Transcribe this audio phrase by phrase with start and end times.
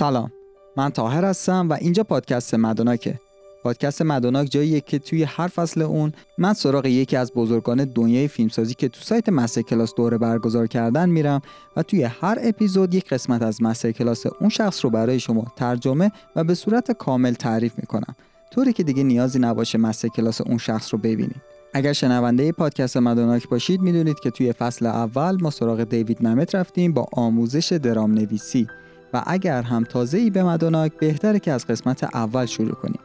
[0.00, 0.32] سلام.
[0.76, 3.20] من تاهر هستم و اینجا پادکست مدوناکه.
[3.62, 8.74] پادکست مدوناک جاییه که توی هر فصل اون من سراغ یکی از بزرگان دنیای فیلمسازی
[8.74, 11.42] که تو سایت مستر کلاس دوره برگزار کردن میرم
[11.76, 16.12] و توی هر اپیزود یک قسمت از مستر کلاس اون شخص رو برای شما ترجمه
[16.36, 18.16] و به صورت کامل تعریف می‌کنم.
[18.52, 21.42] طوری که دیگه نیازی نباشه مستر کلاس اون شخص رو ببینید.
[21.74, 26.92] اگر شنونده پادکست مدوناک باشید می‌دونید که توی فصل اول ما سراغ دیوید نمت رفتیم
[26.92, 28.66] با آموزش درام نویسی
[29.14, 33.00] و اگر هم تازه ای به مدوناک بهتره که از قسمت اول شروع کنیم.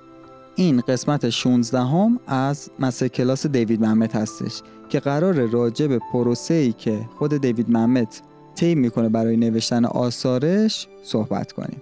[0.56, 6.54] این قسمت 16 هم از مسه کلاس دیوید محمد هستش که قرار راجع به پروسه
[6.54, 8.08] ای که خود دیوید محمد
[8.56, 11.82] طی می‌کنه برای نوشتن آثارش صحبت کنیم.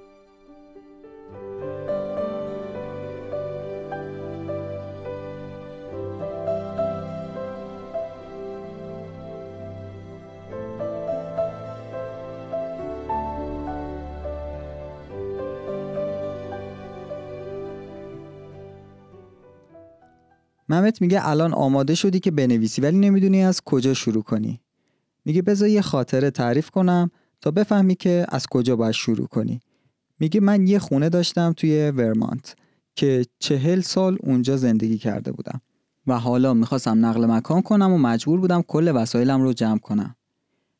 [20.73, 24.61] ممت میگه الان آماده شدی که بنویسی ولی نمی‌دونی از کجا شروع کنی.
[25.25, 29.59] میگه بذار یه خاطره تعریف کنم تا بفهمی که از کجا باید شروع کنی.
[30.19, 32.55] میگه من یه خونه داشتم توی ورمانت
[32.95, 35.61] که چهل سال اونجا زندگی کرده بودم
[36.07, 40.15] و حالا می‌خواستم نقل مکان کنم و مجبور بودم کل وسایلم رو جمع کنم.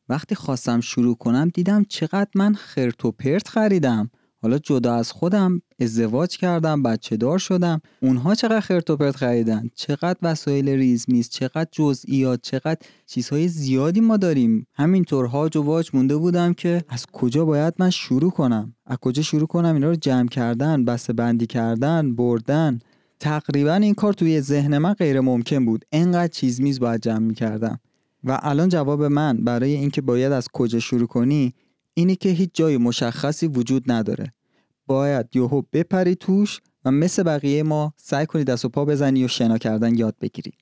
[0.08, 4.10] وقتی خواستم شروع کنم دیدم چقدر من خرت و پرت خریدم.
[4.44, 7.80] حالا جدا از خودم ازدواج کردم بچه دار شدم.
[8.02, 14.00] اونها چقدر خرت و پرت خریدن؟ چقدر وسایل ریز میز؟ چقدر جزئیات؟ چقدر چیزهای زیادی
[14.00, 14.66] ما داریم.
[14.74, 19.22] همینطور هاج و واج مونده بودم که از کجا باید من شروع کنم؟ از کجا
[19.22, 22.78] شروع کنم؟ اینا رو جمع کردن بسته بندی کردن بردن.
[23.20, 25.84] تقریبا این کار توی ذهن من غیر ممکن بود.
[25.92, 27.80] انقدر چیز میز باید جمع می‌کردم.
[28.24, 31.54] و الان جواب من برای اینکه باید از کجا شروع کنی
[31.94, 34.32] اینی که هیچ جای مشخصی وجود نداره.
[34.86, 39.28] باید یهو بپری توش و مثل بقیه ما سعی کنی دست و پا بزنی و
[39.28, 40.52] شنا کردن یاد بگیری.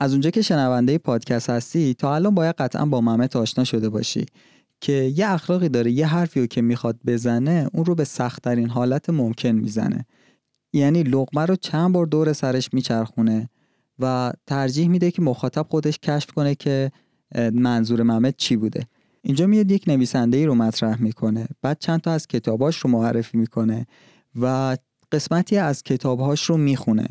[0.00, 4.26] از اونجا که شنونده پادکست هستی تا الان باید قطعا با ممت آشنا شده باشی
[4.80, 9.10] که یه اخلاقی داره یه حرفی رو که می‌خواد بزنه اون رو به سختترین حالت
[9.10, 10.06] ممکن می‌زنه.
[10.72, 13.48] یعنی لغمه رو چند بار دور سرش میچرخونه
[13.98, 16.92] و ترجیح میده که مخاطب خودش کشف کنه که
[17.52, 18.86] منظور ممت چی بوده.
[19.26, 21.46] اینجا میاد یک نویسنده ای رو مطرح می‌کنه.
[21.62, 23.86] بعد چند تا از کتاباش رو معرفی می‌کنه
[24.40, 24.76] و
[25.12, 27.06] قسمتی از کتابهاش رو می‌خونه.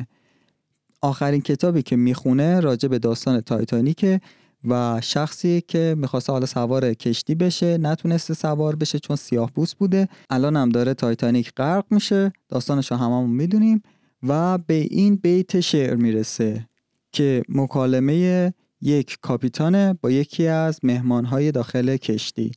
[1.02, 4.20] آخرین کتابی که می‌خونه راجع به داستان تایتانیکه
[4.68, 10.08] و شخصی که می‌خواسته حالا سوار کشتی بشه نتونسته سوار بشه چون سیاه پوست بوده.
[10.30, 12.32] الان هم داره تایتانیک غرق میشه.
[12.48, 13.82] داستانش رو هممون می‌دونیم
[14.22, 16.68] و به این بیت شعر می‌رسه
[17.12, 18.52] که مکالمه
[18.84, 22.52] یک کاپیتان با یکی از مهمانهای داخل کشتی.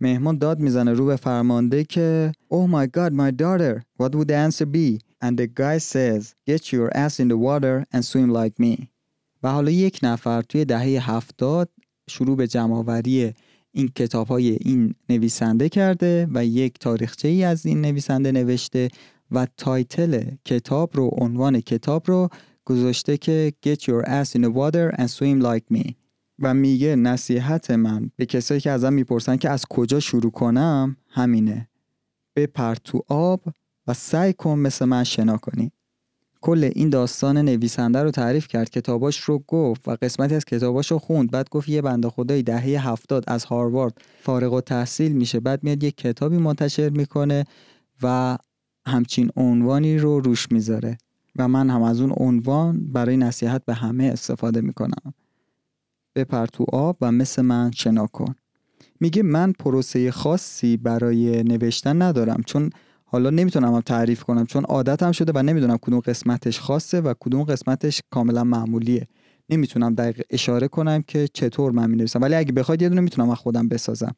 [0.00, 4.34] مهمان داد می‌زنه رو به فرمانده که Oh my god my daughter what would the
[4.34, 4.98] answer be?
[5.24, 8.88] And the guy says get your ass in the water and swim like me.
[9.42, 11.68] و حالا یک نفر توی دهه هفتاد
[12.10, 13.34] شروع به جمعآوری
[13.72, 18.88] این کتاب های این نویسنده کرده و یک تاریخچه ای از این نویسنده نوشته
[19.30, 22.28] و تایتل کتاب رو عنوان کتاب رو
[22.70, 25.94] گذاشته که Get your ass in the water and swim like me
[26.38, 31.68] و میگه نصیحت من به کسایی که ازم می‌پرسن که از کجا شروع کنم همینه.
[32.36, 33.42] بپر تو آب
[33.86, 35.72] و سعی کن مثل من شنا کنی.
[36.40, 40.98] کل این داستان نویسنده رو تعریف کرد کتاباش رو گفت و قسمتی از کتاباش رو
[40.98, 41.30] خوند.
[41.30, 45.40] بعد گفت یه بنده خدای دهه هفتاد از هاروارد فارغ و تحصیل میشه.
[45.40, 47.44] بعد میاد یه کتابی منتشر می‌کنه
[48.02, 48.38] و
[48.86, 50.98] همچین عنوانی رو روش می‌ذاره.
[51.36, 55.14] و من هم از اون عنوان برای نصیحت به همه استفاده می‌کنم.
[56.14, 58.34] بپر تو آب و مثل من شنا کن.
[59.00, 62.70] میگه من پروسه خاصی برای نوشتن ندارم چون
[63.04, 67.42] حالا نمی‌تونم هم تعریف کنم چون عادتم شده و نمی‌دونم کدوم قسمتش خاصه و کدوم
[67.42, 69.06] قسمتش کاملا معمولیه.
[69.50, 73.36] نمی‌تونم دقیق اشاره کنم که چطور من می‌نویسم ولی اگه بخواید یه دونه می‌تونم از
[73.38, 74.14] خودم بسازم.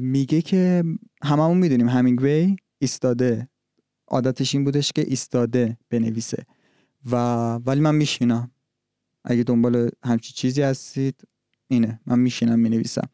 [0.00, 0.84] میگه که
[1.24, 3.48] هممون می‌دونیم همینگوی ایستاده.
[4.10, 6.44] عادتش این بودش که ایستاده بنویسه.
[7.10, 7.16] و
[7.54, 8.50] ولی من میشینم.
[9.24, 11.20] اگه دنبال همچی چیزی هستید
[11.68, 12.00] اینه.
[12.06, 13.08] من میشینم می‌نویسم.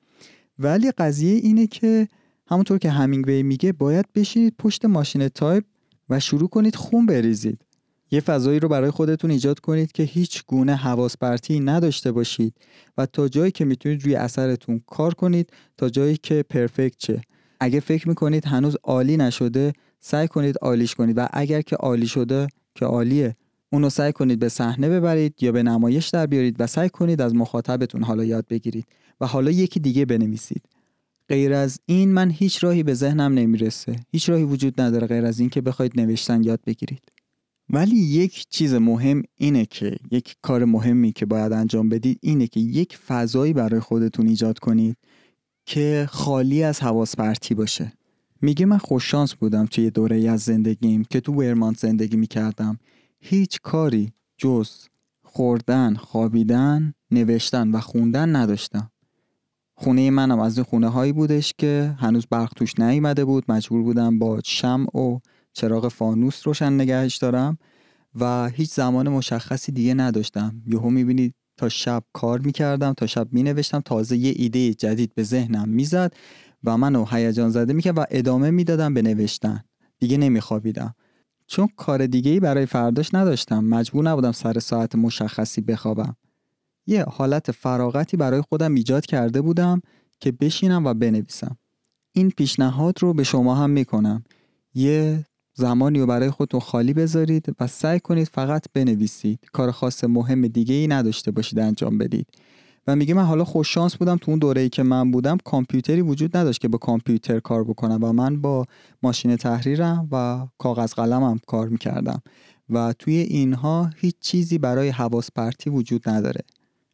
[0.58, 2.08] ولی قضیه اینه که
[2.46, 5.64] همونطور که همینگوی میگه باید بشینید پشت ماشین تایپ
[6.10, 7.64] و شروع کنید خون بریزید.
[8.10, 12.54] یه فضایی رو برای خودتون ایجاد کنید که هیچ گونه حواس پرتی نداشته باشید
[12.98, 17.22] و تا جایی که می‌تونید روی اثرتون کار کنید تا جایی که perfect شه
[17.60, 19.72] اگه فکر می‌کنید هنوز عالی نشده
[20.06, 23.36] سعی کنید عالیش کنید و اگر که عالی شده که عالیه
[23.72, 27.34] اونو سعی کنید به صحنه ببرید یا به نمایش در بیارید و سعی کنید از
[27.34, 28.86] مخاطبتون حالا یاد بگیرید
[29.20, 30.62] و حالا یکی دیگه بنویسید.
[31.28, 33.96] غیر از این من هیچ راهی به ذهنم نمی‌رسه.
[34.12, 37.02] هیچ راهی وجود نداره غیر از این که بخواید نوشتن یاد بگیرید.
[37.70, 42.60] ولی یک چیز مهم اینه که یک کار مهمی که باید انجام بدید اینه که
[42.60, 44.96] یک فضایی برای خودتون ایجاد کنید
[45.66, 47.92] که خالی از حواس پرتی باشه.
[48.42, 52.78] میگه من خوششانس بودم توی دوره از زندگیم که تو ورمانت زندگی می‌کردم.
[53.20, 54.70] هیچ کاری جز
[55.22, 58.90] خوردن، خوابیدن، نوشتن و خوندن نداشتم.
[59.74, 63.44] خونه منم از این خونه هایی بودش که هنوز برق توش نیومده بود.
[63.48, 65.18] مجبور بودم با شم و
[65.52, 67.58] چراغ فانوس روشن نگهش دارم
[68.14, 70.62] و هیچ زمان مشخصی دیگه نداشتم.
[70.66, 75.68] یهو می‌بینید تا شب کار می‌کردم تا شب مینوشتم تازه یه ایده جدید به ذهنم
[75.68, 76.12] می‌زد.
[76.64, 79.64] و منو هیجان زده می‌کرد و ادامه می‌دادم به نوشتن.
[79.98, 80.94] دیگه نمیخوابیدم
[81.46, 83.64] چون کار دیگه ای برای فرداش نداشتم.
[83.64, 86.16] مجبور نبودم سر ساعت مشخصی بخوابم.
[86.86, 89.80] یه حالت فراغتی برای خودم ایجاد کرده بودم
[90.20, 91.56] که بشینم و بنویسم.
[92.12, 94.24] این پیشنهاد رو به شما هم می‌کنم
[94.74, 99.38] یه زمانی رو برای خودتون خالی بذارید و سعی کنید فقط بنویسید.
[99.52, 102.26] کار خاص مهم دیگه ای نداشته باشید انجام بدید.
[102.86, 106.00] و میگه من حالا خوش شانس بودم تو اون دوره ای که من بودم کامپیوتری
[106.00, 108.64] وجود نداشت که با کامپیوتر کار بکنم و من با
[109.02, 112.22] ماشین تحریرم و کاغذ قلمم کار می‌کردم.
[112.70, 116.40] و توی اینها هیچ چیزی برای حواس پرتی وجود نداره.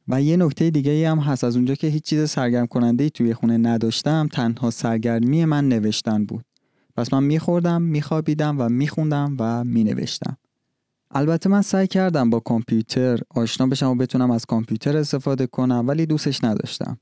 [0.09, 3.11] و یه نکته دیگه ای هم هست از اونجا که هیچ چیز سرگرم کننده ای
[3.11, 6.45] توی خونه نداشتم تنها سرگرمی من نوشتن بود.
[6.97, 10.37] پس من میخوردم میخوابیدم و میخوندم و مینوشتم.
[11.11, 16.07] البته من سعی کردم با کامپیوتر آشنا بشم و بتونم از کامپیوتر استفاده کنم ولی
[16.07, 16.99] دوستش نداشتم.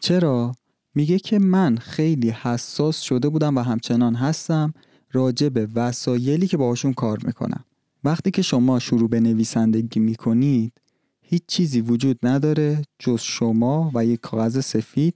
[0.00, 0.52] چرا؟
[0.94, 4.74] میگه که من خیلی حساس شده بودم و همچنان هستم
[5.12, 7.64] راجع به وسایلی که باهاشون کار می‌کنم.
[8.04, 10.72] وقتی که شما شروع به نویسندگی می‌کنید
[11.20, 15.14] هیچ چیزی وجود نداره جز شما و یک کاغذ سفید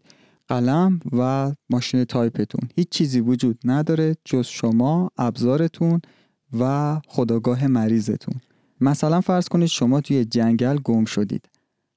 [0.49, 2.69] قلم و ماشین تایپتون.
[2.77, 6.01] هیچ چیزی وجود نداره جز شما ابزارتون
[6.61, 8.35] و خداگاه مریضتون.
[8.81, 11.49] مثلا فرض کنید شما توی جنگل گم شدید.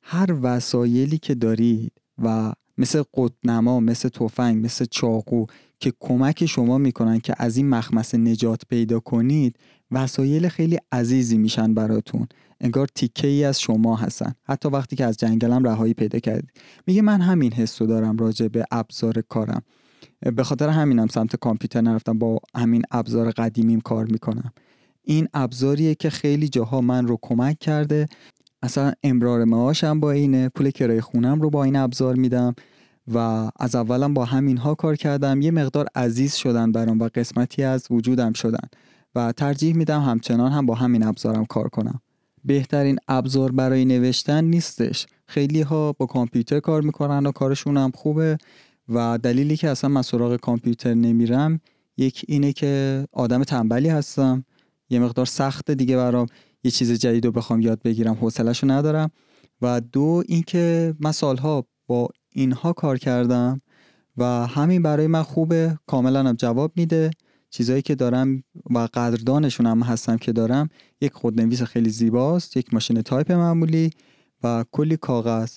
[0.02, 1.92] هر وسایلی که دارید
[2.24, 5.46] و مثل قطنما مثل تفنگ مثل چاقو
[5.80, 9.56] که کمک شما می‌کنن که از این مخمسه نجات پیدا کنید
[9.92, 12.28] وسایل خیلی عزیزی میشن براتون.
[12.62, 14.34] انگار تیکه ای از شما هستن.
[14.44, 16.52] حتی وقتی که از جنگلم رهایی پیدا کردید.
[16.88, 19.62] میگه من همین حسو دارم راجع به ابزار کارم.
[20.36, 24.52] به خاطر همینم سمت کامپیوتر نرفتم با همین ابزار قدیمیم کار می‌کنم.
[25.04, 28.06] این ابزاریه که خیلی جاها من رو کمک کرده.
[28.64, 32.56] اصلا امرار معاشم با اینه پول کرایه خونم رو با این ابزار میدم
[33.14, 35.42] و از اولم با همین ها کار کردم.
[35.42, 38.68] یه مقدار عزیز شدن برام و قسمتی از وجودم شدن
[39.16, 42.02] و ترجیح میدم همچنان هم با همین ابزارم کار کنم.
[42.46, 45.08] بهترین ابزار برای نوشتن نیستش.
[45.26, 48.38] خیلی ها با کامپیوتر کار می‌کنن و کارشون هم خوبه.
[48.90, 51.60] و دلیلی که اصلا من سراغ کامپیوتر نمیرم
[51.98, 54.46] یک اینه که آدم تنبلی هستم.
[54.90, 56.28] یه مقدار سخته دیگه برام.
[56.64, 59.12] یه چیز جدید رو بخوام یاد بگیرم حوصله‌شو ندارم.
[59.62, 63.62] و دو اینکه من سالها با اینها کار کردم
[64.18, 65.78] و همین برای من خوبه.
[65.88, 67.12] کاملا هم جواب میده.
[67.50, 70.70] چیزایی که دارم و قدردانشون هم هستم که دارم
[71.02, 73.90] یک خودنویس خیلی زیباست یک ماشین تایپ معمولی
[74.44, 75.52] و کلی کاغذ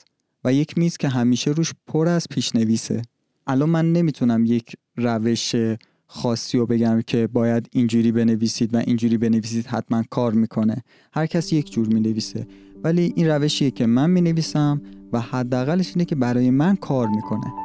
[0.44, 3.02] و یک میز که همیشه روش پر از پیشنویسه.
[3.46, 5.54] الان من نمی‌تونم یک روش
[6.06, 10.82] خاصی رو بگم که باید اینجوری بنویسید و اینجوری بنویسید حتما کار می‌کنه.
[11.12, 12.46] هر کس یک جور می‌نویسه.
[12.84, 14.82] ولی این روشیه که من می‌نویسم
[15.12, 17.61] و حداقلش اینه که برای من کار می‌کنه.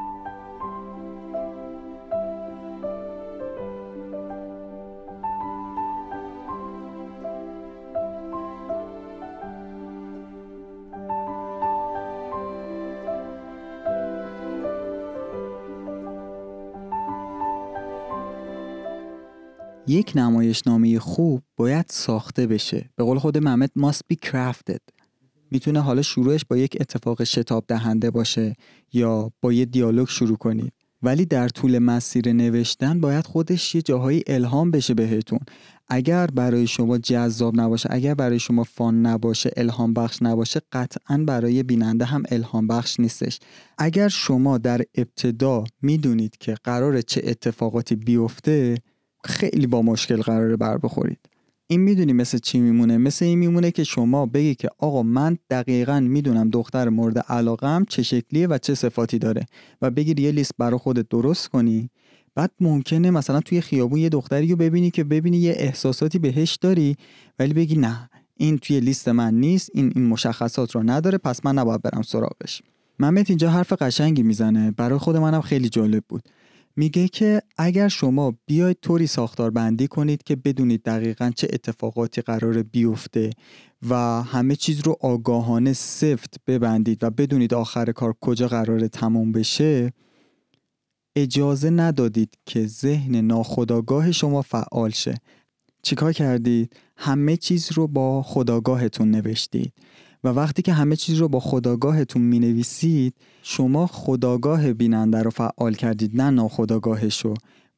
[19.87, 22.89] یک نمایشنامه خوب باید ساخته بشه.
[22.95, 24.79] به قول خود محمد must be crafted.
[25.51, 28.55] می‌تونه حالا شروعش با یک اتفاق شتاب دهنده باشه
[28.93, 34.23] یا با یه دیالوگ شروع کنید ولی در طول مسیر نوشتن باید خودش یه جاهایی
[34.27, 35.39] الهام بشه بهتون.
[35.87, 41.63] اگر برای شما جذاب نباشه اگر برای شما فان نباشه الهام بخش نباشه قطعا برای
[41.63, 43.39] بیننده هم الهام بخش نیستش.
[43.77, 48.77] اگر شما در ابتدا می‌دونید که قرار چه اتفاقاتی بیفته
[49.27, 51.19] خیلی با مشکل قراره بر بخورید.
[51.67, 55.99] این می‌دونی مثل چی میمونه؟ مثل این میمونه که شما بگی که آقا من دقیقا
[55.99, 59.45] می‌دونم دختر مورد علاقم چه شکلیه و چه صفاتی داره
[59.81, 61.89] و بگیر یه لیست برای خودت درست کنی.
[62.35, 66.95] بعد ممکنه مثلا توی خیابون یه دختری رو ببینی که ببینی یه احساساتی بهش داری
[67.39, 71.57] ولی بگی نه این توی لیست من نیست این این مشخصات رو نداره پس من
[71.57, 72.61] نباید برم سراغش.
[72.99, 74.71] ممت اینجا حرف قشنگی می‌زنه.
[74.71, 76.23] برای خود منم خیلی جالب بود.
[76.77, 82.63] میگه که اگر شما بیاید طوری ساختار بندی کنید که بدونید دقیقا چه اتفاقاتی قرار
[82.63, 83.29] بیفته
[83.89, 89.93] و همه چیز رو آگاهانه سفت ببندید و بدونید آخر کار کجا قرار تموم بشه
[91.15, 95.15] اجازه ندادید که ذهن ناخداگاه شما فعال شه.
[95.83, 99.73] چیکار کردید؟ همه چیز رو با خداگاهتون نوشتید.
[100.23, 105.73] و وقتی که همه چیز رو با خداگاهتون می نویسید شما خداگاه بیننده رو فعال
[105.73, 107.33] کردید نه ناخداگاهش رو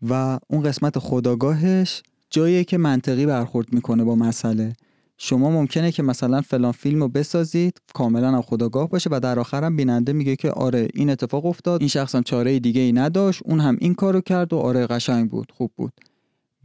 [0.10, 4.74] و اون قسمت خداگاهش جایی که منطقی برخورد می‌کنه با مسئله.
[5.22, 10.14] شما ممکنه که مثلا فلان فیلم رو بسازید کاملا خداگاه باشه و در آخرم بیننده
[10.14, 13.78] میگه که آره این اتفاق افتاد این شخص هم چاره دیگه ای نداشت اون هم
[13.82, 15.94] این کارو کرد و آره قشنگ بود خوب بود.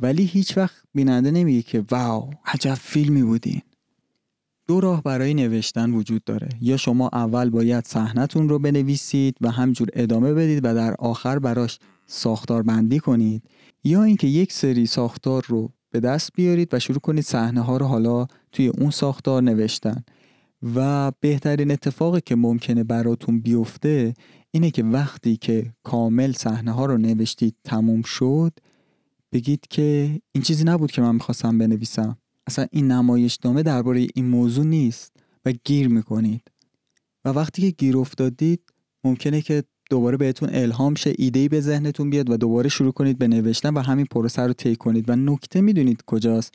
[0.01, 3.63] ولی هیچ وقت بیننده نمیگه که واو عجب فیلمی بودین.
[4.67, 6.49] دو راه برای نوشتن وجود داره.
[6.61, 11.79] یا شما اول باید صحنتون رو بنویسید و همجور ادامه بدید و در آخر براش
[12.07, 13.43] ساختار بندی کنید.
[13.85, 17.87] یا اینکه یک سری ساختار رو به دست بیارید و شروع کنید صحنه ها رو
[17.87, 20.05] حالا توی اون ساختار نوشتن.
[20.75, 24.15] و بهترین اتفاقی که ممکنه براتون بیفته
[24.51, 28.53] اینه که وقتی که کامل صحنه ها رو نوشتید تموم شد
[29.33, 32.17] بگید که این چیزی نبود که من می‌خواستم بنویسم.
[32.47, 35.13] اصلا این نمایشنامه درباره این موضوع نیست
[35.45, 36.43] و گیر می‌کنید.
[37.25, 38.61] و وقتی که گیر افتادید
[39.05, 43.29] ممکنه که دوباره بهتون الهام شه ایده به ذهنتون بیاد و دوباره شروع کنید به
[43.29, 45.11] نوشتن و همین پروسه رو طی کنید.
[45.11, 46.55] و نکته می‌دونید کجاست؟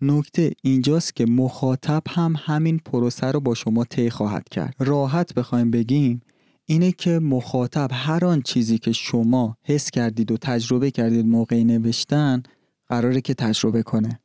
[0.00, 4.74] نکته اینجاست که مخاطب هم همین پروسه رو با شما طی خواهد کرد.
[4.78, 6.20] راحت بخوایم بگیم
[6.66, 12.42] اینه که مخاطب هر آن چیزی که شما حس کردید و تجربه کردید موقع نوشتن
[12.86, 14.20] قراره که تجربه کنه.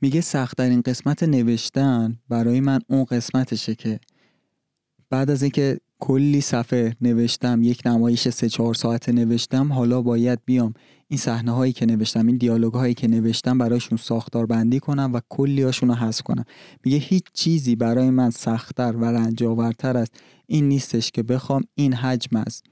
[0.00, 4.00] میگه سختترین قسمت نوشتن برای من اون قسمتشه که
[5.10, 10.74] بعد از اینکه کلی صفحه نوشتم یک نمایش سه چهار ساعته نوشتم حالا باید بیام
[11.08, 15.20] این صحنه هایی که نوشتم این دیالوگ هایی که نوشتم برایشون ساختار بندی کنم و
[15.28, 16.44] کلی هاشون رو حذف کنم.
[16.84, 20.12] میگه هیچ چیزی برای من سختتر و رنجاورتر است
[20.46, 22.62] این نیستش که بخوام این حجم از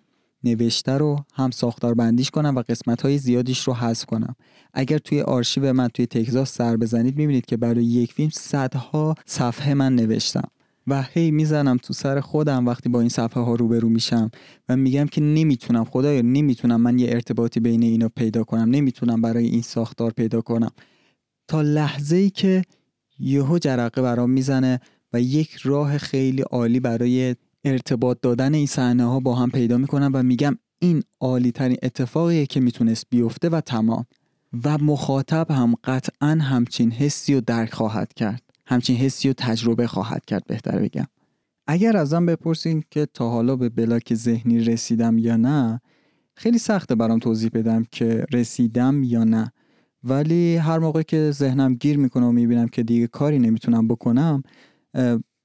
[0.45, 4.35] نوشته رو هم ساختار بندیش کنم و قسمت های زیادیش رو حذف کنم.
[4.75, 9.75] اگر توی آرشیو من توی تگزاس سر بزنید می‌بینید که برای یک فیلم صدها صفحه
[9.75, 10.49] من نوشتم.
[10.87, 14.31] و هی می‌زنم تو سر خودم وقتی با این صفحه ها روبرو میشم
[14.69, 19.47] و میگم که نمی‌تونم خدایا نمی‌تونم من یه ارتباطی بین اینا پیدا کنم نمی‌تونم برای
[19.47, 20.71] این ساختار پیدا کنم.
[21.49, 22.63] تا لحظه ای که
[23.19, 24.81] یهو جرقه برام می‌زنه
[25.13, 27.35] و یک راه خیلی عالی برای
[27.65, 32.47] ارتباط دادن این صحنه ها با هم پیدا می‌کنم و میگم این عالی ترین اتفاقیه
[32.47, 34.07] که می‌تونست بیفته و تمام.
[34.65, 38.43] و مخاطب هم قطعا همچین حسی و درک خواهد کرد.
[38.67, 41.07] همچین حسی و تجربه خواهد کرد بهتر بگم.
[41.67, 45.81] اگر ازم بپرسین که تا حالا به بلاک ذهنی رسیدم یا نه
[46.35, 49.53] خیلی سخته برام توضیح بدم که رسیدم یا نه.
[50.05, 54.43] ولی هر موقع که ذهنم گیر می‌کنه و می‌بینم که دیگه کاری نمی‌تونم بکنم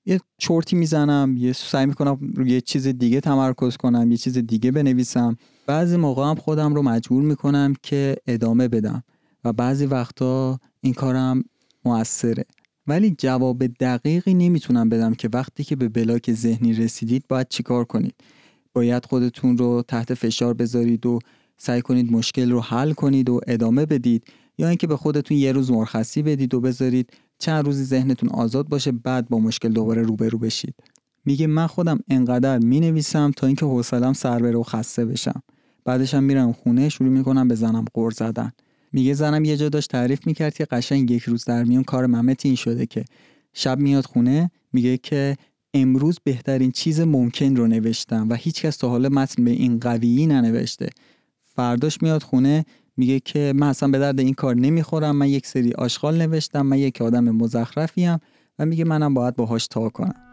[0.08, 4.72] یه چرتی می‌زنم یه سعی می‌کنم روی یه چیز دیگه تمرکز کنم یه چیز دیگه
[4.72, 5.38] بنویسم.
[5.66, 9.04] بعضی موقع هم خودم رو مجبور می‌کنم که ادامه بدم
[9.44, 11.44] و بعضی وقتا این کارم
[11.86, 12.46] موثره.
[12.88, 18.16] ولی جواب دقیقی نمی‌تونم بدم که وقتی که به بلاک ذهنی رسیدید باید چیکار کنید.
[18.74, 21.20] باید خودتون رو تحت فشار بذارید و
[21.58, 24.24] سعی کنید مشکل رو حل کنید و ادامه بدید
[24.58, 28.92] یا اینکه به خودتون یه روز مرخصی بدید و بذارید چند روزی ذهنتون آزاد باشه
[28.92, 30.76] بعد با مشکل دوباره روبرو بشید.
[31.26, 35.44] میگه من خودم انقدر می نویسم تا اینکه حوصلم سر بره و خسته بشم.
[35.86, 38.52] بعدش هم میرم خونه شروع می‌کنم به زنم قور زدن.
[38.92, 42.46] میگه زنم یه جا داشت تعریف می‌کرد که قشنگ یک روز در میون کار ممت
[42.46, 43.06] این شده که
[43.54, 45.38] شب میاد خونه میگه که
[45.74, 50.90] امروز بهترین چیز ممکن رو نوشتم و هیچکس تا حالا متن به این قویی ننوشته.
[51.56, 52.66] فرداش میاد خونه
[52.98, 56.78] میگه که من اصلا به درد این کار نمی‌خورم من یک سری آشغال نوشتم من
[56.78, 58.20] یک آدم مزخرفیم
[58.60, 60.27] و میگه منم باید باهاش تا کنم.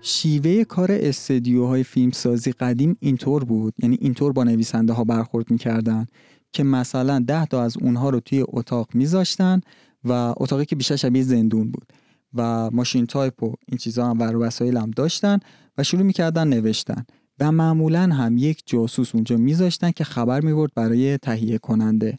[0.00, 6.06] شیوه کار استدیوهای فیلمسازی قدیم اینطور بود یعنی اینطور با نویسنده ها برخورد می‌کردن
[6.52, 9.60] که مثلا ده تا از اونها رو توی اتاق میذاشتن
[10.04, 11.92] و اتاقی که بیشتر شبیه زندون بود
[12.34, 15.38] و ماشین تایپ و این چیزها هم و وسایل هم داشتن
[15.78, 17.04] و شروع می‌کردن نوشتن
[17.40, 22.18] و معمولا هم یک جاسوس اونجا میذاشتن که خبر می‌برد برای تهیه کننده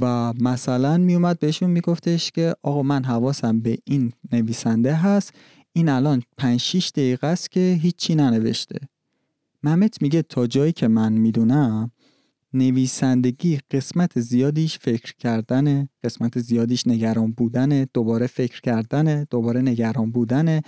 [0.00, 5.34] و مثلا میومد بهشون میگفتش که آقا من حواسم به این نویسنده هست
[5.76, 8.78] این الان 5 6 دقیقه است که هیچی ننوشته.
[9.62, 11.90] ممت میگه تا جایی که من می‌دونم
[12.52, 20.62] نویسندگی قسمت زیادیش فکر کردنه قسمت زیادیش نگران بودنه دوباره فکر کردنه دوباره نگران بودنه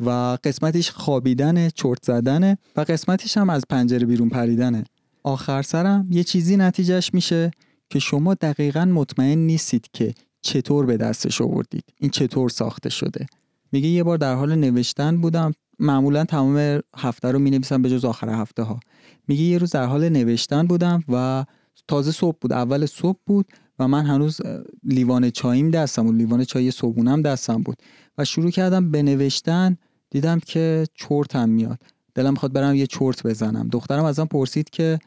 [0.00, 0.10] و
[0.44, 4.84] قسمتش خوابیدنه چرت زدنه و قسمتش هم از پنجره بیرون پریدنه
[5.22, 7.50] آخر سرم یه چیزی نتیجهش میشه
[7.90, 11.84] که شما دقیقا مطمئن نیستید که چطور به دستش آوردید.
[11.96, 13.26] این چطور ساخته شده.
[13.72, 15.52] میگه یه بار در حال نوشتن بودم.
[15.78, 18.80] معمولا تمام هفته رو می نویسم به جز آخر هفته ها
[19.28, 21.44] میگه یه روز در حال نوشتن بودم و
[21.88, 23.46] تازه صبح بود اول صبح بود
[23.78, 24.40] و من هنوز
[24.84, 26.14] لیوان چاییم دستم بود.
[26.16, 27.76] لیوان چای صبحونم دستم بود.
[28.18, 29.76] و شروع کردم به نوشتن.
[30.10, 31.78] دیدم که چرتم میاد.
[32.14, 33.68] دلم می‌خواد برم یه چرت بزنم.
[33.68, 34.98] دخترم ازم پرسید که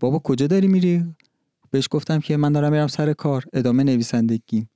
[0.00, 1.04] بابا کجا داری میری؟
[1.70, 3.44] بهش گفتم که من دارم میرم سر کار.
[3.52, 4.66] ادامه نویسندگی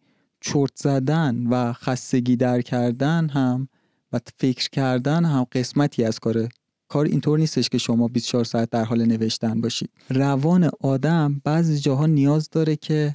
[0.40, 3.68] چرت زدن و خستگی در کردن هم
[4.12, 6.48] و فکر کردن هم قسمتی از کاره
[6.88, 9.90] کار اینطور نیستش که شما 24 ساعت در حال نوشتن باشید.
[10.10, 13.14] روان آدم بعضی جاها نیاز داره که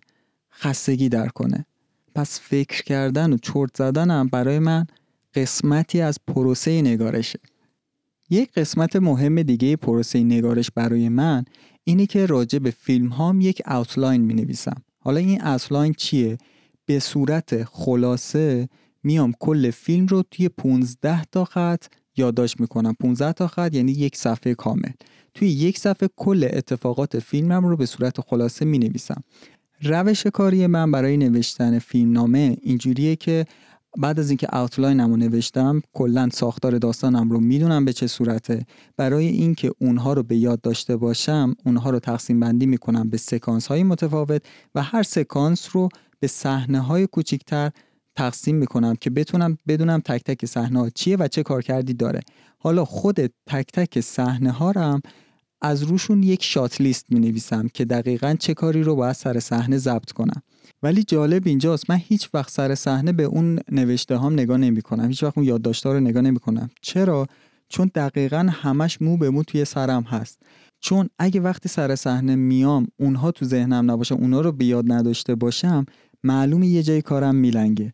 [0.51, 1.65] خستگی در کنه.
[2.15, 4.86] پس فکر کردن و چرت زدن هم برای من
[5.34, 7.39] قسمتی از پروسه نگارشه.
[8.29, 11.46] یک قسمت مهم دیگه پروسه نگارش برای من
[11.84, 16.38] اینه که راجع به فیلم هام یک اوتلاین می نویسم حالا این اوتلاین چیه؟
[16.86, 18.70] به صورت خلاصه
[19.04, 21.86] میام کل فیلم رو توی 15 تا خط
[22.18, 22.96] یادداشت می‌کنم.
[23.00, 24.92] 15 تا خط یعنی یک صفحه کامل.
[25.34, 29.24] توی یک صفحه کل اتفاقات فیلمم رو به صورت خلاصه می نویسم
[29.82, 33.46] روش کاری من برای نوشتن فیلم نامه اینجوریه که
[33.98, 38.65] بعد از اینکه اوتلاینم رو نوشتم کلا ساختار داستانم رو می‌دونم به چه صورته.
[38.98, 43.68] برای اینکه اونها رو به یاد داشته باشم اونها رو تقسیم بندی می‌کنم به سکانس
[43.68, 44.42] های متفاوت
[44.75, 47.72] و هر سکانس رو به صحنه های کوچیکتر
[48.16, 52.20] تقسیم می‌کنم که بتونم بدونم تک تک صحنه چیه و چه کارکردی داره.
[52.57, 55.01] حالا خود تک تک صحنه ها هم
[55.61, 59.77] از روشون یک شات لیست می نویسم که دقیقا چه کاری رو باید سر صحنه
[59.77, 60.42] ضبط کنم.
[60.83, 65.07] ولی جالب اینجاست من هیچ وقت سر صحنه به اون نوشته هام نگاه نمی کنم
[65.07, 67.27] هیچ وقت اون یادداشت‌ها رو نگاه نمی کنم چرا؟
[67.70, 70.40] چون دقیقا همش مو به مو توی سرم هست.
[70.79, 75.35] چون اگه وقتی سر صحنه میام اونها تو ذهنم نباشه اونها رو به یاد نداشته
[75.35, 75.85] باشم
[76.25, 77.94] معلومه یه جای کارم میلنگه.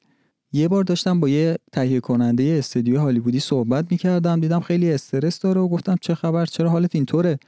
[0.54, 5.62] یه بار داشتم با یه تهیه کننده استودیو هالیوودی صحبت می‌کردم دیدم خیلی استرس داره
[5.62, 7.40] و گفتم چه خبر؟ چرا حالت اینطوره؟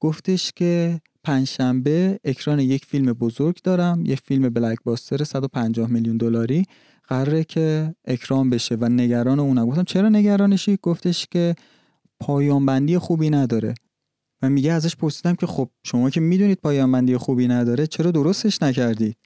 [0.00, 6.64] گفتش که پنجشنبه اکران یک فیلم بزرگ دارم یک فیلم بلک باستر 150 میلیون دلاری.
[7.08, 11.54] قراره که اکران بشه و نگران اونم گفتم چرا نگرانشی؟ گفتش که
[12.20, 13.74] پایان بندی خوبی نداره.
[14.42, 18.62] و میگه ازش پرسیدم که خب شما که می‌دونید پایان بندی خوبی نداره چرا درستش
[18.62, 19.16] نکردید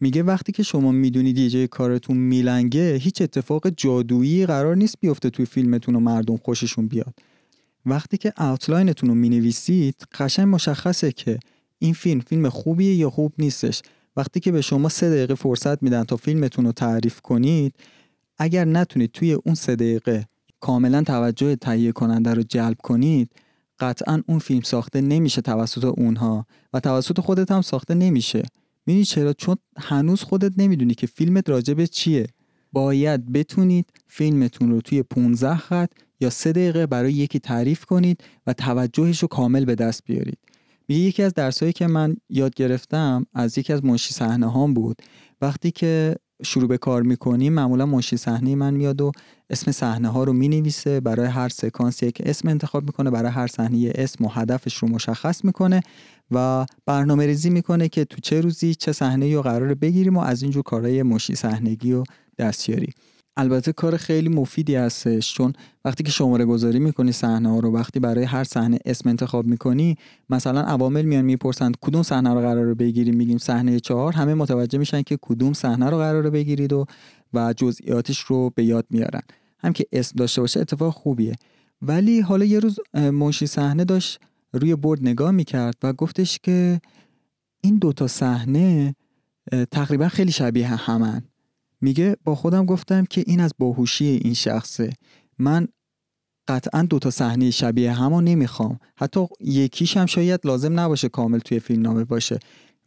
[0.00, 5.30] میگه وقتی که شما می‌دونید یه جای کارتون میلنگه هیچ اتفاق جادویی قرار نیست بیفته
[5.30, 7.14] توی فیلمتون و مردم خوششون بیاد.
[7.86, 11.38] وقتی که اوتلاینتون رو می‌نویسید قشنگ مشخصه که
[11.78, 13.82] این فیلم فیلم خوبیه یا خوب نیستش.
[14.16, 17.74] وقتی که به شما سه دقیقه فرصت میدن تا فیلمتون رو تعریف کنید
[18.38, 20.26] اگر نتونید توی اون سه دقیقه
[20.60, 23.30] کاملا توجه تهیه کننده رو جلب کنید
[23.78, 28.42] قطعا اون فیلم ساخته نمیشه توسط اونها و توسط خودت هم ساخته نمیشه.
[28.86, 32.26] می‌دونی چرا؟ چون هنوز خودت نمی‌دونی که فیلمت راجبه چیه.
[32.72, 38.52] باید بتونید فیلمتون رو توی 15 خط یا سه دقیقه برای یکی تعریف کنید و
[38.52, 40.38] توجهش رو کامل به دست بیارید.
[40.88, 45.02] میگه یکی از درسایی که من یاد گرفتم از یکی از منشی صحنه هام بود.
[45.40, 49.12] وقتی که شروع به کار می‌کنیم معمولا منشی صحنه من میاد و
[49.50, 51.00] اسم صحنه ها رو می‌نویسه.
[51.00, 53.10] برای هر سکانس یک اسم انتخاب می‌کنه.
[53.10, 55.80] برای هر صحنه اسم و هدفش رو مشخص می‌کنه.
[56.30, 60.42] و برنامه ریزی می‌کنه که تو چه روزی چه صحنه رو قرار بگیریم و از
[60.42, 62.04] اینجور کارهای مشی صحنگی و
[62.38, 62.92] دستیاری.
[63.38, 65.52] البته کار خیلی مفیدی هستش چون
[65.84, 69.96] وقتی که شماره گذاری می‌کنی صحنه ها رو وقتی برای هر صحنه اسم انتخاب می‌کنی
[70.30, 75.02] مثلا عوامل میان می‌پرسند کدوم صحنه رو قرار بگیریم میگیم صحنه چهار همه متوجه میشن
[75.02, 76.86] که کدوم صحنه رو قرار بگیرید و
[77.34, 79.22] و جزئیاتش رو به یاد میارن.
[79.58, 81.34] هم که اسم داشته باشه اتفاق خوبیه.
[81.82, 84.20] ولی حالا یه روز منشی صحنه داشت
[84.52, 86.80] روی برد نگاه می‌کرد و گفتش که
[87.60, 88.94] این دوتا صحنه
[89.70, 91.22] تقریبا خیلی شبیه همن.
[91.80, 94.92] میگه با خودم گفتم که این از باهوشی این شخصه.
[95.38, 95.68] من
[96.48, 98.78] قطعا دوتا صحنه شبیه همو نمی‌خوام.
[98.96, 102.38] حتی یکیش هم شاید لازم نباشه کامل توی فیلم نامه باشه.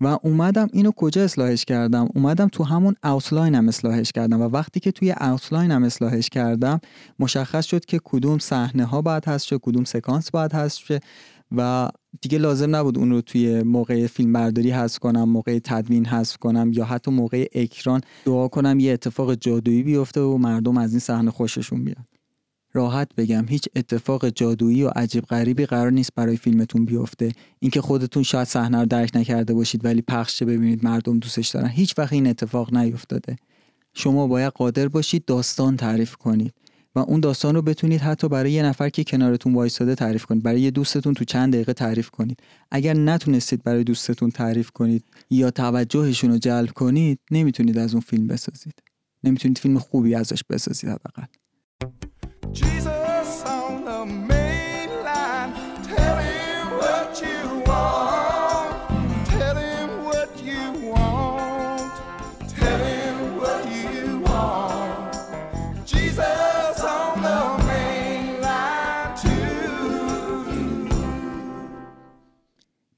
[0.02, 4.80] و اومدم اینو کجا اصلاحش کردم؟ اومدم تو همون اوتلاین هم اصلاحش کردم و وقتی
[4.80, 6.80] که توی اوتلاین هم اصلاحش کردم
[7.20, 11.00] مشخص شد که کدوم صحنه ها باید هست شه کدوم سکانس باید هست شه
[11.56, 11.90] و
[12.22, 16.72] دیگه لازم نبود اون رو توی موقع فیلم برداری حذف کنم موقع تدوین حذف کنم
[16.74, 21.32] یا حتی موقع اکران دعا کنم یه اتفاق جادویی بیفته و مردم از این صحنه
[21.32, 22.06] خوششون بیاد
[22.74, 27.32] راحت بگم هیچ اتفاق جادویی و عجیب غریبی قرار نیست برای فیلمتون بیفته.
[27.60, 31.68] اینکه خودتون شاید صحنه رو درک نکرده باشید ولی پخش ببینید مردم دوستش دارن.
[31.68, 33.36] هیچ وقت این اتفاق نیفتاده.
[33.94, 36.54] شما باید قادر باشید داستان تعریف کنید.
[36.96, 40.44] و اون داستان رو بتونید حتی برای یه نفر که کنارتون وایساده تعریف کنید.
[40.44, 42.40] برای یه دوستتون تو چند دقیقه تعریف کنید.
[42.72, 48.28] اگر نتونستید برای دوستتون تعریف کنید یا توجهشون رو جلب کنید نمی‌تونید از اون فیلم
[48.28, 48.74] بسازید.
[49.24, 51.24] نمی‌تونید فیلم خوبی ازش بسازید حداقل.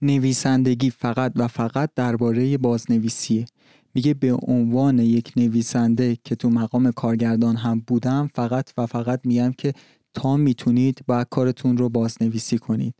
[0.02, 3.46] نویسندگی فقط و فقط درباره بازنویسیه.
[3.94, 9.52] میگه به عنوان یک نویسنده که تو مقام کارگردان هم بودم فقط و فقط میگم
[9.58, 9.74] که
[10.14, 12.94] تا می‌تونید باید کارتون رو بازنویسی کنید.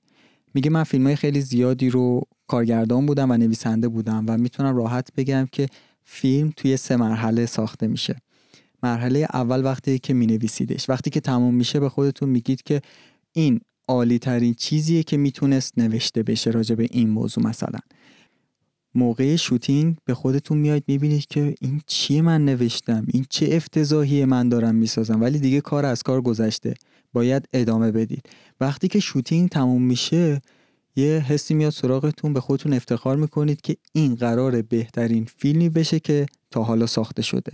[0.54, 5.10] میگه من فیلم های خیلی زیادی رو کارگردان بودم و نویسنده بودم و می‌تونم راحت
[5.18, 5.68] بگم که
[6.04, 8.16] فیلم توی سه مرحله ساخته میشه.
[8.84, 12.82] مرحله اول وقتی که می نویسیدش وقتی که تموم میشه به خودتون میگید که
[13.34, 17.80] این عالی ترین چیزیه که می‌تونست نوشته بشه راجع به این موضوع مثلا.
[18.96, 24.50] موقع شوتینگ به خودتون میاید می‌بینید که این چیه من نوشتم این چه افتضاحی من
[24.50, 26.74] دارم می‌سازم ولی دیگه کار از کار گذشته
[27.13, 28.30] باید ادامه بدید.
[28.60, 30.41] وقتی که شوتینگ تموم میشه
[30.96, 36.26] یه حسی میاد سراغتون به خودتون افتخار می‌کنید که این قرار بهترین فیلمی بشه که
[36.52, 37.52] تا حالا ساخته شده.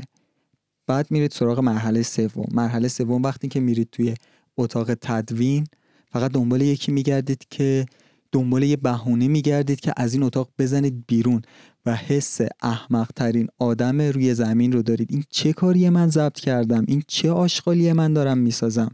[0.87, 2.45] بعد میرید سراغ مرحله سوم.
[2.51, 4.15] مرحله سوم وقتی که میرید توی
[4.57, 5.67] اتاق تدوین
[6.11, 7.85] فقط دنبال یکی میگردید که
[8.31, 11.41] دنبال یه بهونه میگردید که از این اتاق بزنید بیرون
[11.85, 15.11] و حس احمق ترین آدم روی زمین رو دارید.
[15.11, 18.91] این چه کاری من ضبط کردم؟ این چه آشغالی من دارم می‌سازم؟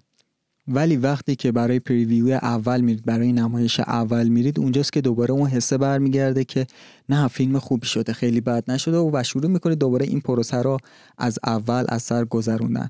[0.68, 5.50] ولی وقتی که برای پریویو اول میرید برای نمایش اول میرید اونجاست که دوباره اون
[5.50, 6.68] حسه برمیگرده که
[7.10, 10.78] نه فیلم خوبی شده خیلی بد نشده و شروع می‌کنید دوباره این پروسه رو
[11.18, 12.90] از اول از سر گذروندن.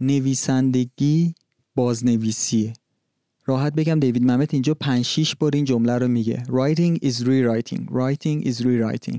[0.00, 1.34] نویسندگی
[1.74, 2.72] بازنویسیه.
[3.48, 6.42] راحت بگم دیوید ممت اینجا 5 6 بار این جمله رو میگه.
[6.46, 7.80] Writing is rewriting.
[7.90, 9.18] Writing is rewriting.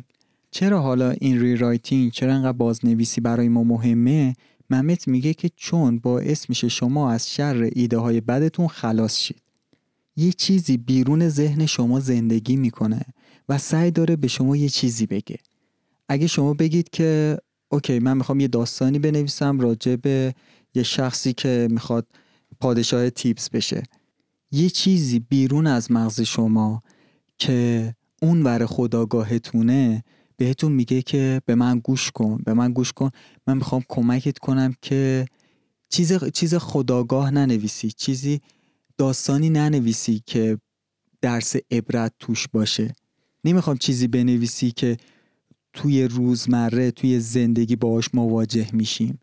[0.52, 4.36] چرا حالا این ریرایتینگ چرا انقدر بازنویسی برای ما مهمه؟
[4.70, 9.42] ممت میگه که چون باعث میشه شما از شر ایده های بدتون خلاص شید.
[10.16, 13.02] یه چیزی بیرون ذهن شما زندگی می‌کنه
[13.50, 15.38] و سعی داره به شما یه چیزی بگه.
[16.10, 17.38] اگه شما بگید که
[17.70, 20.34] اوکی من می‌خوام یه داستانی بنویسم راجع به
[20.76, 22.08] یه شخصی که می‌خواد
[22.60, 23.84] پادشاه تیپس بشه.
[24.52, 26.82] یه چیزی بیرون از مغز شما
[27.38, 30.04] که اون ور خداگاهتونه
[30.38, 33.10] بهتون میگه که به من گوش کن به من گوش کن.
[33.48, 35.26] من می‌خوام کمکت کنم که
[35.90, 38.42] چیز چیز خداگاه ننویسی چیزی
[38.98, 40.58] داستانی ننویسی که
[41.22, 42.96] درس عبرت توش باشه.
[43.44, 44.98] نمی‌خوام چیزی بنویسی که
[45.74, 49.20] توی روزمره توی زندگی باهاش مواجه میشیم.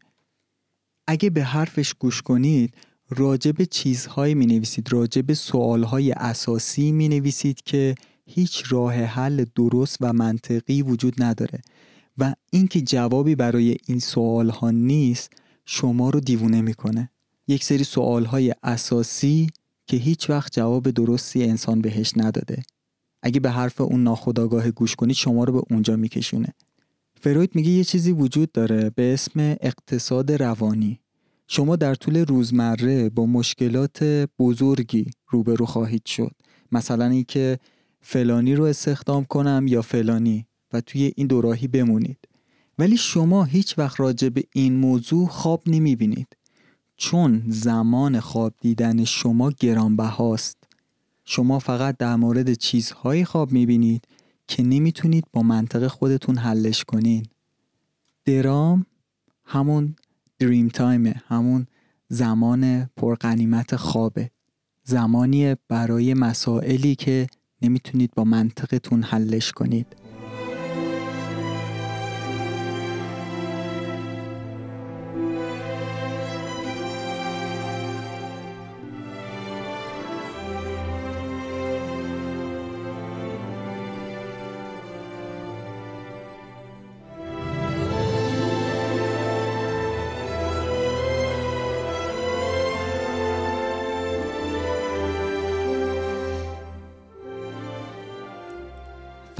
[1.07, 2.75] اگه به حرفش گوش کنید
[3.11, 7.95] راجب چیزهایی می نویسید راجب سوالهای اساسی می نویسید که
[8.27, 11.61] هیچ راه حل درست و منطقی وجود نداره
[12.19, 15.33] و اینکه جوابی برای این سوال ها نیست
[15.65, 17.11] شما رو دیوونه می‌کنه.
[17.49, 19.47] یک سری سوال های اساسی
[19.87, 22.63] که هیچ وقت جواب درستی انسان بهش نداده.
[23.23, 26.55] اگه به حرف اون ناخداگاه گوش کنید شما رو به اونجا میکشونه.
[27.21, 31.01] فروید میگه یه چیزی وجود داره به اسم اقتصاد روانی.
[31.49, 34.03] شما در طول روزمره با مشکلات
[34.39, 36.33] بزرگی روبرو خواهید شد.
[36.73, 37.59] مثلا اینکه
[38.01, 42.19] فلانی رو استخدام کنم یا فلانی و توی این دوراهی بمونید.
[42.79, 46.37] ولی شما هیچ وقت راجع به این موضوع خواب نمی بینید
[46.97, 50.57] چون زمان خواب دیدن شما گرانبهاست.
[51.25, 54.05] شما فقط در مورد چیزهایی خواب می بینید
[54.49, 57.27] که نمی‌تونید با منطق خودتون حلش کنین.
[58.25, 58.87] درام
[59.45, 59.97] همون
[60.39, 61.23] دریم تایمه.
[61.29, 61.67] همون
[62.09, 64.31] زمان پرقنیمت خوابه.
[64.83, 67.27] زمانی برای مسائلی که
[67.63, 69.87] نمی‌تونید با منطقتون حلش کنید.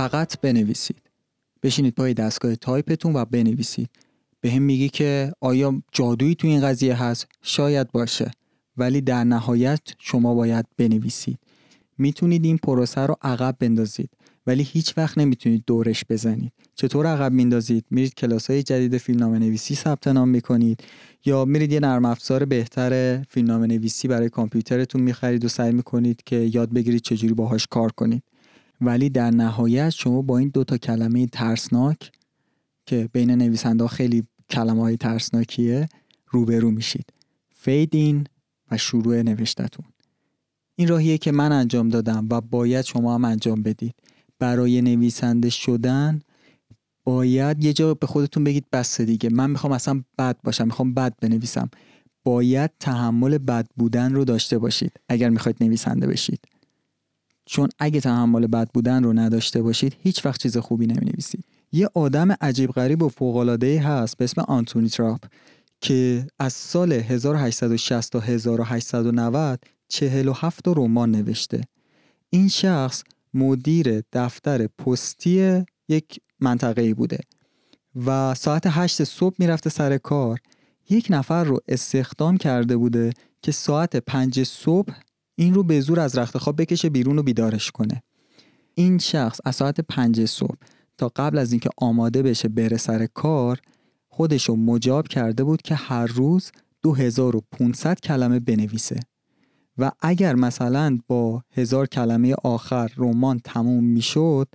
[0.09, 1.03] فقط بنویسید.
[1.63, 3.91] بشینید پای دستگاه تایپتون و بنویسید.
[4.41, 8.31] به هم میگی که آیا جادویی تو این قضیه هست؟ شاید باشه.
[8.77, 11.39] ولی در نهایت شما باید بنویسید.
[11.99, 14.11] می‌تونید این پروسه رو عقب بندازید.
[14.47, 16.53] ولی هیچ وقت نمی‌تونید دورش بزنید.
[16.75, 20.81] چطور عقب میندازید؟ میرید کلاس های جدید فیلمنامه نویسی ثبت نام می‌کنید.
[21.25, 26.37] یا میرید یه نرم افزار بهتر فیلمنامه نویسی برای کامپیوترتون می‌خرید و سعی می‌کنید که
[26.37, 28.23] یاد بگیرید چجوری باهاش کار کنید.
[28.81, 32.13] ولی در نهایت شما با این دو تا کلمه ترسناک
[32.87, 35.89] که بین نویسنده خیلی کلمه های ترسناکیه
[36.29, 37.13] روبرو میشید.
[37.55, 38.27] فید این
[38.71, 39.87] و شروع نوشتتون.
[40.77, 43.95] این راهیه که من انجام دادم و باید شما هم انجام بدید.
[44.39, 46.21] برای نویسنده شدن
[47.05, 49.31] باید یه جا به خودتون بگید بس دیگه.
[49.31, 51.71] من می‌خوام اصلا بد باشم می‌خوام بد بنویسم.
[52.25, 56.41] باید تحمل بد بودن رو داشته باشید اگر می‌خواید نویسنده بشید.
[57.47, 61.89] چون اگه تحمل بد بودن رو نداشته باشید هیچ وقت چیز خوبی نمی نویسید یه
[61.95, 65.21] آدم عجیب غریب و فوق‌العاده هست به اسم آنتونی تراپ
[65.81, 71.61] که از سال 1860 تا 1890 47 رمان نوشته.
[72.31, 73.03] این شخص
[73.35, 77.19] مدیر دفتر پستی یک منطقه بوده
[78.07, 80.39] و ساعت 8 صبح می‌رفته سر کار.
[80.91, 84.93] یک نفر رو استخدام کرده بوده که ساعت 5 صبح
[85.37, 88.03] این رو به زور از رخت خواب بکشه بیرون و بیدارش کنه.
[88.75, 90.57] این شخص از ساعت 5 صبح
[90.99, 93.61] تا قبل از اینکه آماده بشه بره سر کار
[94.09, 99.01] خودش رو مجاب کرده بود که هر روز 2500 کلمه بنویسه.
[99.79, 104.49] و اگر مثلا با هزار کلمه آخر رمان تموم می‌شد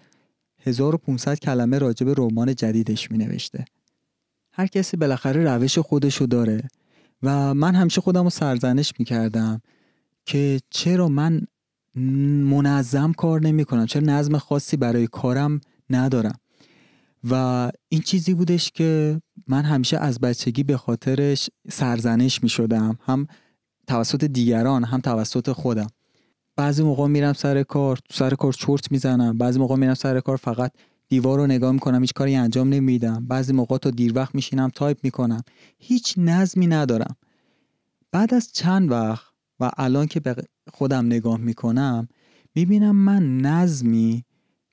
[0.60, 3.66] 1500 کلمه راجع رمان جدیدش می نوشته.
[4.54, 6.68] هر کسی بالاخره روش خودشو داره.
[7.24, 9.62] و من همیشه خودم رو سرزنش می کردم
[10.26, 11.42] که چرا من
[12.46, 16.40] منظم کار نمی کنم چرا نظم خاصی برای کارم ندارم.
[17.30, 23.28] و این چیزی بودش که من همیشه از بچگی به خاطرش سرزنش می شدم هم
[23.88, 25.88] توسط دیگران هم توسط خودم.
[26.56, 30.38] بعضی موقع میرم سر کار تو سر کار چرت می‌زنم بعضی موقع میرم سر کار
[30.38, 30.72] فقط
[31.08, 33.26] دیوار رو نگاه می‌کنم هیچ کاری انجام نمیدم.
[33.28, 35.42] بعضی موقع تا دیر وقت میشینم تایپ می‌کنم.
[35.80, 37.16] هیچ نظمی ندارم.
[38.12, 39.31] بعد از چند وقت
[39.62, 40.36] و الان که به
[40.74, 42.08] خودم نگاه می‌کنم
[42.56, 44.24] می‌بینم من نظمی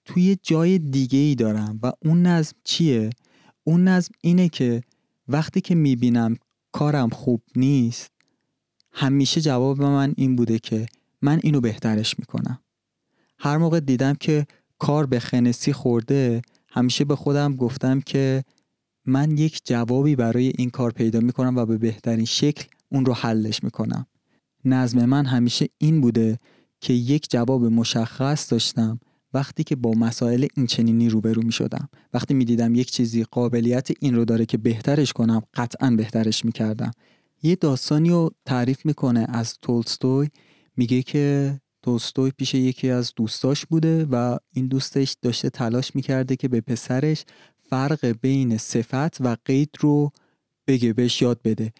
[0.04, 3.10] توی جای دیگه ای دارم و اون نظم چیه؟
[3.64, 4.82] اون نظم اینه که
[5.28, 6.36] وقتی که می‌بینم
[6.72, 8.10] کارم خوب نیست
[8.92, 10.86] همیشه جواب من این بوده که
[11.22, 12.60] من اینو بهترش می‌کنم
[13.38, 14.46] هر موقع دیدم که
[14.78, 18.44] کار به خنسی خورده همیشه به خودم گفتم که
[19.06, 23.64] من یک جوابی برای این کار پیدا می‌کنم و به بهترین شکل اون رو حلش
[23.64, 24.06] می‌کنم
[24.64, 26.38] نظم من همیشه این بوده
[26.80, 29.00] که یک جواب مشخص داشتم
[29.34, 33.88] وقتی که با مسائل این چنینی روبرو می شدم وقتی می دیدم یک چیزی قابلیت
[34.00, 36.90] این رو داره که بهترش کنم قطعا بهترش می کردم
[37.42, 40.28] یه داستانی رو تعریف می‌کنه از تولستوی.
[40.76, 46.48] میگه که تولستوی پیش یکی از دوستاش بوده و این دوستش داشته تلاش می‌کرده که
[46.48, 47.24] به پسرش
[47.70, 50.10] فرق بین صفت و قید رو
[50.66, 51.72] بگه بهش یاد بده.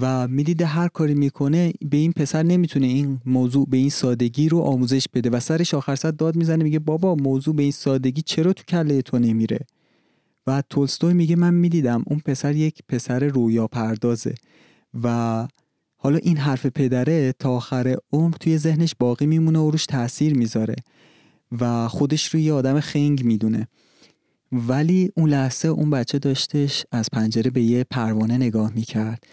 [0.00, 4.60] و می‌دیده هر کاری می‌کنه به این پسر نمی‌تونه این موضوع به این سادگی رو
[4.60, 5.30] آموزش بده.
[5.30, 9.02] و سرش آخر سر داد می‌زنه میگه بابا موضوع به این سادگی چرا تو کله
[9.02, 9.60] تو نمیره؟
[10.46, 14.34] و تولستوی میگه من می‌دیدم اون پسر یک پسر رویا پردازه.
[15.02, 15.48] و
[15.96, 20.76] حالا این حرف پدره تا آخر عمر توی ذهنش باقی میمونه و روش تاثیر می‌ذاره.
[21.60, 23.68] و خودش رو یه آدم خنگ می‌دونه.
[24.52, 29.24] ولی اون لحظه اون بچه داشتش از پنجره به یه پروانه نگاه می‌کرد.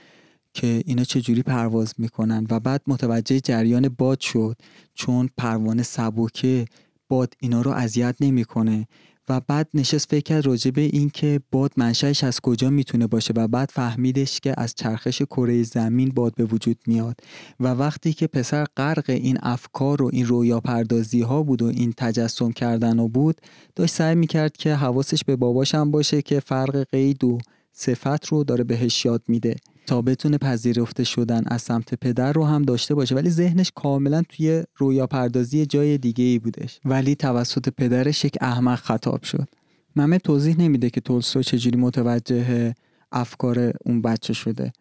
[0.54, 2.48] که اینا چجوری پرواز می‌کنن.
[2.50, 4.58] و بعد متوجه جریان باد شد
[4.94, 6.66] چون پروانه سبکه
[7.10, 8.88] باد اینا رو اذیت نمی‌کنه.
[9.30, 13.34] و بعد نشست فکر کرد راجع به این که باد منشأش از کجا می‌تونه باشه
[13.36, 17.20] و بعد فهمیدش که از چرخش کره زمین باد به وجود میاد.
[17.60, 21.94] و وقتی که پسر غرق این افکار و این رویا پردازی ها بود و این
[21.98, 23.42] تجسم کردن و بود
[23.76, 27.38] داشت سعی می‌کرد که حواسش به باباش باشه که فرق قید و
[27.72, 29.56] صفت رو داره بهش یاد میده.
[29.90, 33.16] تا بتونه پذیرفته شدن از سمت پدر رو هم داشته باشه.
[33.16, 36.80] ولی ذهنش کاملا توی رویا پردازی جای دیگه ای بودش.
[36.86, 39.48] ولی توسط پدرش یک احمق خطاب شد.
[39.96, 42.74] ممه توضیح نمیده که تولستوی چجوری متوجه
[43.12, 44.74] افکار اون بچه شده.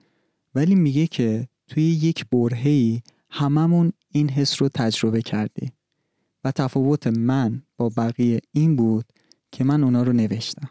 [0.55, 5.71] ولی میگه که توی یک برهی هممون این حس رو تجربه کردی.
[6.45, 9.05] و تفاوت من با بقیه این بود
[9.53, 10.71] که من اونا رو نوشتم.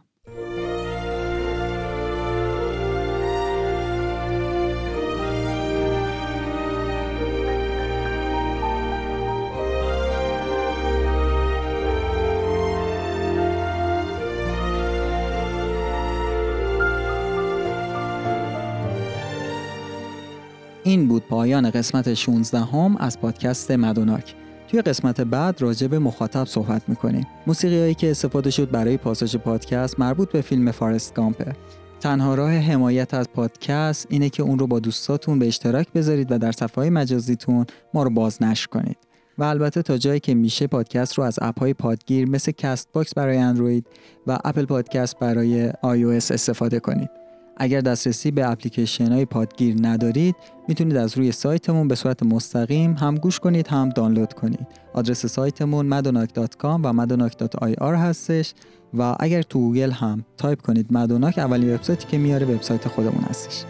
[20.88, 24.36] این بود پایان قسمت 16 هم از پادکست مدوناک.
[24.68, 27.28] توی قسمت بعد راجع به مخاطب صحبت می‌کنیم.
[27.48, 31.56] موسیقی هایی که استفاده شد برای پاساژ پادکست مربوط به فیلم فارست گامپه.
[32.00, 36.38] تنها راه حمایت از پادکست اینه که اون رو با دوستاتون به اشتراک بذارید و
[36.38, 38.98] در صفحه مجازیتون ما رو بازنشر کنید.
[39.38, 43.38] و البته تا جایی که میشه پادکست رو از app های پادگیر مثل Castbox برای
[43.38, 43.86] اندروید
[44.28, 47.27] و Apple Podcast برای iOS استفاده کنید.
[47.60, 50.36] اگر دسترسی به اپلیکیشن های پادگیر ندارید
[50.68, 54.68] می‌تونید از روی سایتمون به صورت مستقیم هم گوش کنید هم دانلود کنید.
[54.94, 58.54] آدرس سایتمون madonak.com و madonak.ir هستش
[58.98, 63.64] و اگر تو گوگل هم تایپ کنید مدوناک اولین وبسایتی که میاره وبسایت خودمون هستش.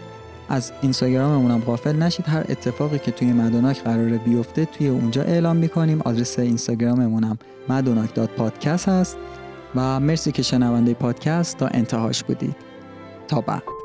[0.48, 5.56] از اینستاگراممون هم غافل نشید هر اتفاقی که توی مدوناک قراره بیفته توی اونجا اعلام
[5.56, 6.02] می‌کنیم.
[6.04, 8.10] آدرس اینستاگراممون هم مدوناک
[8.66, 9.16] هست
[9.74, 12.56] و مرسی که شنونده پادکست تا انتهاش بودید.
[13.28, 13.77] تا بعد.